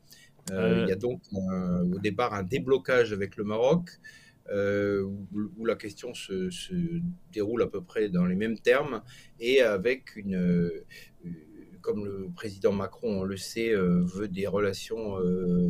Il 0.50 0.86
y 0.88 0.92
a 0.92 0.96
donc 0.96 1.20
au 1.32 1.98
départ 1.98 2.34
un 2.34 2.42
déblocage 2.42 3.12
avec 3.12 3.36
le 3.36 3.44
Maroc. 3.44 3.90
Euh, 4.52 5.04
où, 5.56 5.64
la 5.64 5.76
question 5.76 6.12
se, 6.12 6.50
déroule 7.32 7.62
à 7.62 7.68
peu 7.68 7.82
près 7.82 8.08
dans 8.08 8.24
les 8.24 8.34
mêmes 8.34 8.58
termes 8.58 9.00
et 9.38 9.62
avec 9.62 10.16
une, 10.16 10.34
euh, 10.34 10.84
comme 11.80 12.04
le 12.04 12.28
président 12.34 12.72
Macron, 12.72 13.20
on 13.20 13.24
le 13.24 13.36
sait, 13.36 13.70
euh, 13.70 14.02
veut 14.04 14.28
des 14.28 14.46
relations 14.46 15.16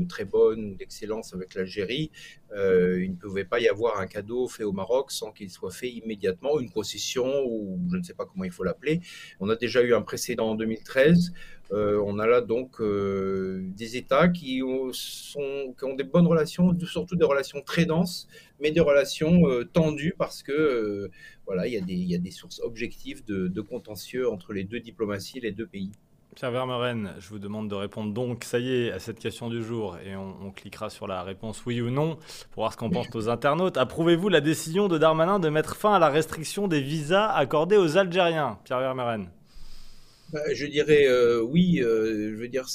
très 0.08 0.24
bonnes, 0.24 0.76
d'excellence 0.76 1.34
avec 1.34 1.54
l'Algérie, 1.54 2.10
il 2.52 3.10
ne 3.10 3.16
pouvait 3.16 3.44
pas 3.44 3.60
y 3.60 3.68
avoir 3.68 4.00
un 4.00 4.06
cadeau 4.06 4.48
fait 4.48 4.64
au 4.64 4.72
Maroc 4.72 5.12
sans 5.12 5.30
qu'il 5.32 5.50
soit 5.50 5.70
fait 5.70 5.90
immédiatement, 5.90 6.58
une 6.58 6.70
concession 6.70 7.44
ou 7.46 7.78
je 7.92 7.96
ne 7.96 8.02
sais 8.02 8.14
pas 8.14 8.26
comment 8.26 8.44
il 8.44 8.50
faut 8.50 8.64
l'appeler. 8.64 9.00
On 9.38 9.48
a 9.48 9.56
déjà 9.56 9.82
eu 9.82 9.94
un 9.94 10.02
précédent 10.02 10.50
en 10.50 10.54
2013 10.56 11.32
euh, 11.72 12.02
on 12.04 12.18
a 12.18 12.26
là 12.26 12.40
donc 12.40 12.80
euh, 12.80 13.62
des 13.76 13.96
États 13.96 14.28
qui 14.28 14.60
ont, 14.62 14.90
des 15.96 16.04
bonnes 16.04 16.26
relations, 16.26 16.76
surtout 16.84 17.14
des 17.14 17.24
relations 17.24 17.60
très 17.60 17.84
denses, 17.84 18.26
mais 18.60 18.72
des 18.72 18.80
relations 18.80 19.48
euh, 19.48 19.64
tendues 19.64 20.14
parce 20.18 20.42
que 20.42 21.10
voilà, 21.50 21.66
il 21.66 21.74
y, 21.74 22.14
a 22.14 22.18
des, 22.18 22.30
sources 22.30 22.60
objectives 22.60 23.24
de, 23.24 23.60
contentieux 23.60 24.30
entre 24.30 24.52
les 24.52 24.62
deux 24.62 24.78
diplomaties, 24.78 25.40
les 25.40 25.50
deux 25.50 25.66
pays. 25.66 25.90
Pierre 26.36 26.52
Vermeuren, 26.52 27.12
je 27.18 27.28
vous 27.28 27.40
demande 27.40 27.68
de 27.68 27.74
répondre 27.74 28.14
donc, 28.14 28.44
ça 28.44 28.60
y 28.60 28.72
est, 28.72 28.92
à 28.92 29.00
cette 29.00 29.18
question 29.18 29.50
du 29.50 29.60
jour, 29.60 29.98
et 29.98 30.14
on, 30.14 30.52
cliquera 30.52 30.90
sur 30.90 31.08
la 31.08 31.24
réponse 31.24 31.66
oui 31.66 31.80
ou 31.80 31.90
non 31.90 32.18
pour 32.52 32.62
voir 32.62 32.72
ce 32.72 32.76
qu'en 32.76 32.88
pensent 32.88 33.12
nos 33.12 33.28
internautes. 33.28 33.78
Approuvez-vous 33.78 34.28
la 34.28 34.40
décision 34.40 34.86
de 34.86 34.96
Darmanin 34.96 35.40
de 35.40 35.48
mettre 35.48 35.74
fin 35.74 35.92
à 35.92 35.98
la 35.98 36.08
restriction 36.08 36.68
des 36.68 36.80
visas 36.80 37.26
accordés 37.26 37.76
aux 37.76 37.96
Algériens 37.96 38.60
Pierre 38.62 38.78
Vermeuren 38.78 39.28
bah, 40.32 40.38
je 40.54 40.66
dirais 40.66 41.08
euh, 41.08 41.42
oui. 41.42 41.80
Euh, 41.82 42.30
je 42.30 42.36
veux 42.36 42.46
dire, 42.46 42.66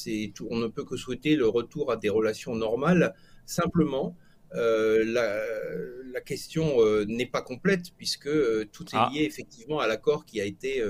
on 0.50 0.58
ne 0.58 0.68
peut 0.68 0.84
que 0.84 0.98
souhaiter 0.98 1.38
le 1.38 1.48
retour 1.48 1.94
à 1.94 1.96
des 1.96 2.10
relations 2.10 2.54
normales. 2.54 3.16
Simplement, 3.46 4.18
euh, 4.54 5.04
la, 5.06 6.22
question 6.22 6.78
n'est 7.06 7.26
pas 7.26 7.42
complète 7.42 7.92
puisque 7.98 8.30
tout 8.72 8.86
est 8.86 8.98
ah. 8.98 9.12
lié 9.14 9.24
effectivement 9.24 9.80
à 9.80 9.88
l'accord 9.88 10.26
qui 10.26 10.40
a 10.42 10.46
été 10.46 10.84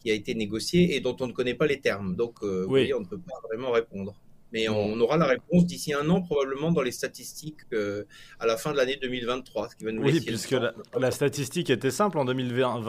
qui 0.00 0.10
a 0.10 0.14
été 0.14 0.34
négocié 0.34 0.96
et 0.96 1.00
dont 1.00 1.16
on 1.20 1.28
ne 1.28 1.32
connaît 1.32 1.54
pas 1.54 1.66
les 1.66 1.80
termes. 1.80 2.16
Donc, 2.16 2.42
oui. 2.42 2.92
on 2.92 3.00
ne 3.00 3.06
peut 3.06 3.18
pas 3.18 3.36
vraiment 3.48 3.70
répondre. 3.70 4.14
Mais 4.52 4.68
on, 4.68 5.00
aura 5.00 5.16
la 5.16 5.26
réponse 5.26 5.64
d'ici 5.64 5.94
un 5.94 6.10
an, 6.10 6.20
probablement 6.20 6.72
dans 6.72 6.82
les 6.82 6.90
statistiques 6.90 7.60
à 8.40 8.46
la 8.46 8.56
fin 8.56 8.72
de 8.72 8.76
l'année 8.76 8.98
2023. 9.00 9.70
Ce 9.70 9.76
qui 9.76 9.84
va 9.84 9.92
nous 9.92 10.02
oui, 10.02 10.20
puisque 10.20 10.50
la, 10.50 10.74
la, 10.98 11.10
statistique 11.12 11.70
était 11.70 11.92
simple 11.92 12.18
en 12.18 12.24
2020 12.24 12.82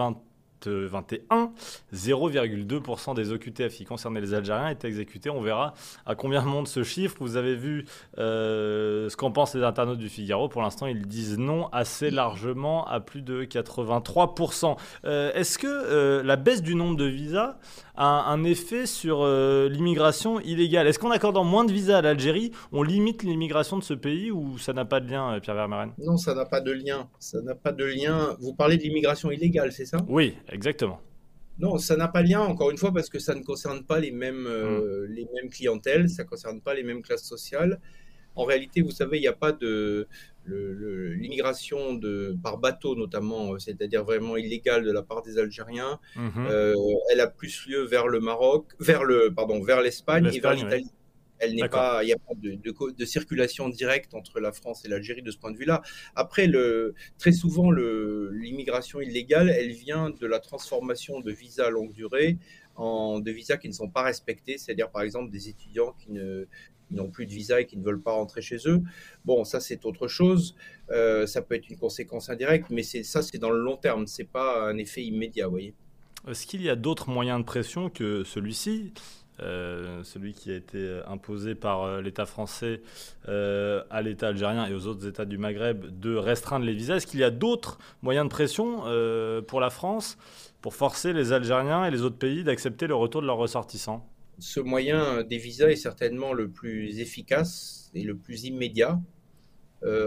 21, 0.71 1.51
0,2% 1.93 3.15
des 3.15 3.31
OQTF 3.31 3.75
qui 3.75 3.85
concernaient 3.85 4.21
les 4.21 4.33
Algériens 4.33 4.69
étaient 4.69 4.87
exécutés. 4.87 5.29
On 5.29 5.41
verra 5.41 5.73
à 6.05 6.15
combien 6.15 6.41
monte 6.41 6.67
ce 6.67 6.83
chiffre. 6.83 7.15
Vous 7.19 7.37
avez 7.37 7.55
vu 7.55 7.85
euh, 8.17 9.09
ce 9.09 9.17
qu'en 9.17 9.31
pensent 9.31 9.55
les 9.55 9.63
internautes 9.63 9.99
du 9.99 10.09
Figaro. 10.09 10.49
Pour 10.49 10.61
l'instant, 10.61 10.87
ils 10.87 11.07
disent 11.07 11.37
non 11.37 11.67
assez 11.71 12.09
largement 12.09 12.85
à 12.87 12.99
plus 12.99 13.21
de 13.21 13.43
83%. 13.43 14.77
Euh, 15.05 15.31
est-ce 15.33 15.57
que 15.57 15.67
euh, 15.67 16.23
la 16.23 16.35
baisse 16.35 16.61
du 16.61 16.75
nombre 16.75 16.97
de 16.97 17.05
visas 17.05 17.57
a 17.95 18.31
un 18.31 18.43
effet 18.43 18.87
sur 18.87 19.25
l'immigration 19.25 20.39
illégale? 20.39 20.87
Est-ce 20.87 20.97
qu'en 20.97 21.11
accordant 21.11 21.43
moins 21.43 21.63
de 21.63 21.71
visas 21.71 21.99
à 21.99 22.01
l'Algérie, 22.01 22.51
on 22.71 22.81
limite 22.81 23.23
l'immigration 23.23 23.77
de 23.77 23.83
ce 23.83 23.93
pays 23.93 24.31
ou 24.31 24.57
ça 24.57 24.73
n'a 24.73 24.85
pas 24.85 24.99
de 24.99 25.09
lien, 25.09 25.39
Pierre 25.41 25.55
Vermeren 25.55 25.91
Non, 25.99 26.17
ça 26.17 26.33
n'a 26.33 26.45
pas 26.45 26.59
de 26.59 26.71
lien. 26.71 27.07
Ça 27.19 27.39
n'a 27.41 27.53
pas 27.53 27.71
de 27.71 27.85
lien. 27.85 28.35
Vous 28.39 28.53
parlez 28.53 28.77
de 28.77 28.83
l'immigration 28.83 29.29
illégale, 29.29 29.71
c'est 29.71 29.85
ça? 29.85 29.97
Oui, 30.07 30.35
Exactement. 30.53 31.01
Non, 31.59 31.77
ça 31.77 31.95
n'a 31.95 32.07
pas 32.07 32.21
lien, 32.21 32.41
encore 32.41 32.71
une 32.71 32.77
fois, 32.77 32.91
parce 32.91 33.09
que 33.09 33.19
ça 33.19 33.35
ne 33.35 33.43
concerne 33.43 33.83
pas 33.83 33.99
les 33.99 34.11
mêmes, 34.11 34.47
euh, 34.47 35.07
mm. 35.07 35.11
les 35.11 35.27
mêmes 35.35 35.49
clientèles, 35.49 36.09
ça 36.09 36.23
ne 36.23 36.27
concerne 36.27 36.61
pas 36.61 36.73
les 36.73 36.83
mêmes 36.83 37.01
classes 37.01 37.25
sociales. 37.25 37.79
En 38.35 38.45
réalité, 38.45 38.81
vous 38.81 38.91
savez, 38.91 39.17
il 39.17 39.21
n'y 39.21 39.27
a 39.27 39.33
pas 39.33 39.51
de. 39.51 40.07
L'immigration 40.45 41.97
par 42.41 42.57
bateau, 42.57 42.95
notamment, 42.95 43.53
euh, 43.53 43.59
c'est-à-dire 43.59 44.03
vraiment 44.03 44.35
illégale 44.35 44.83
de 44.83 44.91
la 44.91 45.01
part 45.01 45.21
des 45.21 45.37
Algériens, 45.37 45.99
mm-hmm. 46.17 46.47
euh, 46.49 46.73
elle 47.11 47.21
a 47.21 47.27
plus 47.27 47.65
lieu 47.67 47.83
vers 47.83 48.09
le 48.09 48.19
Maroc, 48.19 48.73
vers 48.77 49.05
le, 49.05 49.33
pardon, 49.33 49.63
vers 49.63 49.81
l'Espagne 49.81 50.29
et 50.33 50.39
vers 50.41 50.53
l'Italie. 50.53 50.91
Elle 51.43 51.55
n'est 51.55 51.69
pas, 51.69 52.03
il 52.03 52.07
n'y 52.07 52.13
a 52.13 52.17
pas 52.17 52.33
de, 52.35 53.05
circulation 53.05 53.69
directe 53.69 54.13
entre 54.13 54.39
la 54.39 54.51
France 54.51 54.85
et 54.85 54.87
l'Algérie 54.87 55.21
de 55.21 55.31
ce 55.31 55.37
point 55.37 55.51
de 55.51 55.57
vue-là. 55.57 55.81
Après, 56.15 56.47
le, 56.47 56.95
très 57.17 57.31
souvent, 57.31 57.71
l'immigration 57.71 59.01
illégale, 59.01 59.49
elle 59.49 59.71
vient 59.71 60.09
de 60.09 60.25
la 60.25 60.39
transformation 60.39 61.19
de 61.19 61.31
visas 61.31 61.69
longue 61.69 61.93
durée 61.93 62.37
en 62.75 63.19
de 63.19 63.31
visas 63.31 63.57
qui 63.57 63.67
ne 63.67 63.73
sont 63.73 63.89
pas 63.89 64.01
respectés, 64.01 64.57
c'est-à-dire 64.57 64.89
par 64.89 65.03
exemple 65.03 65.31
des 65.31 65.47
étudiants 65.47 65.93
qui 65.99 66.11
ne 66.11 66.47
n'ont 66.91 67.09
plus 67.09 67.25
de 67.25 67.31
visa 67.31 67.61
et 67.61 67.65
qui 67.65 67.77
ne 67.77 67.83
veulent 67.83 68.01
pas 68.01 68.11
rentrer 68.11 68.41
chez 68.41 68.57
eux. 68.67 68.81
Bon, 69.25 69.43
ça 69.43 69.59
c'est 69.59 69.85
autre 69.85 70.07
chose. 70.07 70.55
Euh, 70.91 71.25
ça 71.25 71.41
peut 71.41 71.55
être 71.55 71.69
une 71.69 71.77
conséquence 71.77 72.29
indirecte, 72.29 72.69
mais 72.69 72.83
c'est 72.83 73.03
ça 73.03 73.21
c'est 73.21 73.37
dans 73.37 73.49
le 73.49 73.59
long 73.59 73.77
terme. 73.77 74.07
C'est 74.07 74.29
pas 74.29 74.67
un 74.67 74.77
effet 74.77 75.03
immédiat, 75.03 75.45
vous 75.45 75.51
voyez. 75.51 75.73
Est-ce 76.27 76.47
qu'il 76.47 76.61
y 76.61 76.69
a 76.69 76.75
d'autres 76.75 77.09
moyens 77.09 77.39
de 77.39 77.45
pression 77.45 77.89
que 77.89 78.23
celui-ci? 78.23 78.93
Euh, 79.39 80.03
celui 80.03 80.33
qui 80.33 80.51
a 80.51 80.55
été 80.55 80.77
euh, 80.77 81.01
imposé 81.07 81.55
par 81.55 81.83
euh, 81.83 82.01
l'État 82.01 82.27
français 82.27 82.81
à 83.25 84.01
l'État 84.03 84.27
algérien 84.27 84.67
et 84.67 84.73
aux 84.73 84.85
autres 84.85 85.07
États 85.07 85.25
du 85.25 85.37
Maghreb 85.37 85.85
de 85.99 86.15
restreindre 86.15 86.65
les 86.65 86.73
visas. 86.73 86.97
Est-ce 86.97 87.07
qu'il 87.07 87.21
y 87.21 87.23
a 87.23 87.31
d'autres 87.31 87.79
moyens 88.01 88.25
de 88.25 88.29
pression 88.29 88.81
pour 89.47 89.61
la 89.61 89.69
France 89.69 90.17
pour 90.61 90.75
forcer 90.75 91.13
les 91.13 91.31
Algériens 91.31 91.85
et 91.85 91.91
les 91.91 92.01
autres 92.01 92.17
pays 92.17 92.43
d'accepter 92.43 92.85
le 92.85 92.95
retour 92.95 93.21
de 93.21 93.27
leurs 93.27 93.37
ressortissants? 93.37 94.05
Ce 94.39 94.59
moyen 94.59 95.23
des 95.23 95.37
visas 95.37 95.69
est 95.69 95.77
certainement 95.77 96.33
le 96.33 96.49
plus 96.49 96.99
efficace 96.99 97.89
et 97.95 98.03
le 98.03 98.17
plus 98.17 98.43
immédiat. 98.43 98.99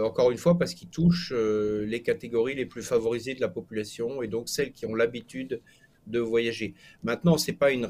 encore 0.03 0.29
une 0.29 0.37
fois, 0.37 0.57
parce 0.59 0.75
qu'il 0.75 0.89
touche 0.89 1.33
les 1.33 2.03
catégories 2.03 2.55
les 2.55 2.67
plus 2.67 2.83
favorisées 2.83 3.33
de 3.33 3.41
la 3.41 3.49
population 3.49 4.21
et 4.21 4.27
donc 4.27 4.47
celles 4.47 4.73
qui 4.73 4.85
ont 4.85 4.93
l'habitude 4.93 5.59
de 6.07 6.19
voyager. 6.19 6.73
Maintenant, 7.03 7.37
ce 7.37 7.51
n'est 7.51 7.57
pas, 7.57 7.71
une 7.71 7.87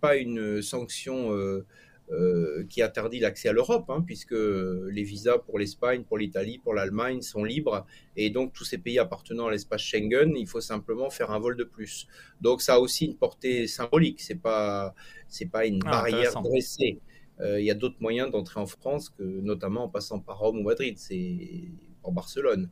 pas 0.00 0.16
une 0.16 0.62
sanction 0.62 1.32
euh, 1.34 1.66
euh, 2.10 2.64
qui 2.70 2.80
interdit 2.80 3.20
l'accès 3.20 3.50
à 3.50 3.52
l'Europe, 3.52 3.90
hein, 3.90 4.02
puisque 4.06 4.34
les 4.34 5.02
visas 5.02 5.38
pour 5.38 5.58
l'Espagne, 5.58 6.04
pour 6.04 6.16
l'Italie, 6.16 6.58
pour 6.58 6.72
l'Allemagne 6.72 7.20
sont 7.20 7.44
libres, 7.44 7.86
et 8.16 8.30
donc 8.30 8.54
tous 8.54 8.64
ces 8.64 8.78
pays 8.78 8.98
appartenant 8.98 9.48
à 9.48 9.50
l'espace 9.50 9.82
Schengen, 9.82 10.34
il 10.34 10.46
faut 10.46 10.62
simplement 10.62 11.10
faire 11.10 11.30
un 11.32 11.38
vol 11.38 11.56
de 11.56 11.64
plus. 11.64 12.06
Donc 12.40 12.62
ça 12.62 12.76
a 12.76 12.78
aussi 12.78 13.04
une 13.04 13.16
portée 13.16 13.66
symbolique, 13.66 14.22
c'est 14.22 14.40
pas 14.40 14.94
c'est 15.28 15.50
pas 15.50 15.66
une 15.66 15.82
ah, 15.84 15.90
barrière 15.90 16.40
dressée. 16.40 16.98
Euh, 17.40 17.60
il 17.60 17.66
y 17.66 17.70
a 17.70 17.74
d'autres 17.74 18.00
moyens 18.00 18.30
d'entrer 18.30 18.58
en 18.58 18.66
France, 18.66 19.10
que, 19.10 19.22
notamment 19.22 19.84
en 19.84 19.88
passant 19.88 20.18
par 20.18 20.38
Rome 20.38 20.60
ou 20.60 20.62
Madrid, 20.62 20.96
c'est 20.98 21.68
en 22.02 22.10
Barcelone. 22.10 22.70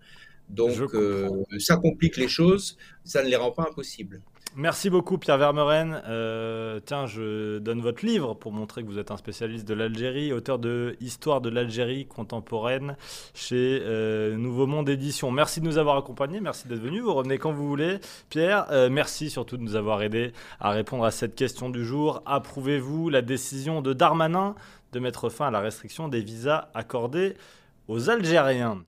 Donc 0.49 0.73
ça 1.59 1.77
complique 1.77 2.17
les 2.17 2.29
choses, 2.29 2.79
ça 3.05 3.23
ne 3.23 3.29
les 3.29 3.37
rend 3.37 3.51
pas 3.51 3.67
impossibles. 3.69 4.23
Merci 4.59 4.89
beaucoup 4.89 5.19
Pierre 5.19 5.37
Vermeuren. 5.37 6.01
Euh, 6.09 6.81
tiens, 6.83 7.05
je 7.05 7.59
donne 7.59 7.83
votre 7.83 8.07
livre 8.07 8.33
pour 8.33 8.53
montrer 8.53 8.83
que 8.83 8.87
vous 8.87 8.99
êtes 8.99 9.11
un 9.11 9.19
spécialiste 9.19 9.69
de 9.69 9.75
l'Algérie, 9.75 10.33
auteur 10.33 10.59
de 10.59 10.97
Histoire 10.99 11.43
de 11.43 11.51
l'Algérie 11.51 12.07
contemporaine 12.07 12.97
chez 13.35 13.83
euh, 13.83 14.35
Nouveau 14.39 14.67
Monde 14.67 14.89
Édition. 14.89 15.31
Merci 15.31 15.61
de 15.61 15.67
nous 15.67 15.77
avoir 15.77 15.99
accompagnés, 15.99 16.41
merci 16.41 16.69
d'être 16.69 16.81
venu, 16.81 17.01
vous 17.01 17.13
revenez 17.13 17.37
quand 17.37 17.53
vous 17.53 17.69
voulez. 17.69 17.99
Pierre, 18.31 18.65
euh, 18.71 18.89
merci 18.89 19.29
surtout 19.29 19.59
de 19.59 19.63
nous 19.63 19.77
avoir 19.77 20.01
aidé 20.01 20.33
à 20.59 20.71
répondre 20.71 21.05
à 21.05 21.11
cette 21.11 21.35
question 21.35 21.69
du 21.69 21.85
jour. 21.85 22.23
Approuvez-vous 22.25 23.11
la 23.11 23.21
décision 23.21 23.83
de 23.83 23.93
Darmanin 23.93 24.55
de 24.93 25.01
mettre 25.01 25.29
fin 25.29 25.49
à 25.49 25.51
la 25.51 25.61
restriction 25.61 26.09
des 26.09 26.23
visas 26.23 26.71
accordés 26.73 27.37
aux 27.89 28.09
Algériens? 28.09 28.83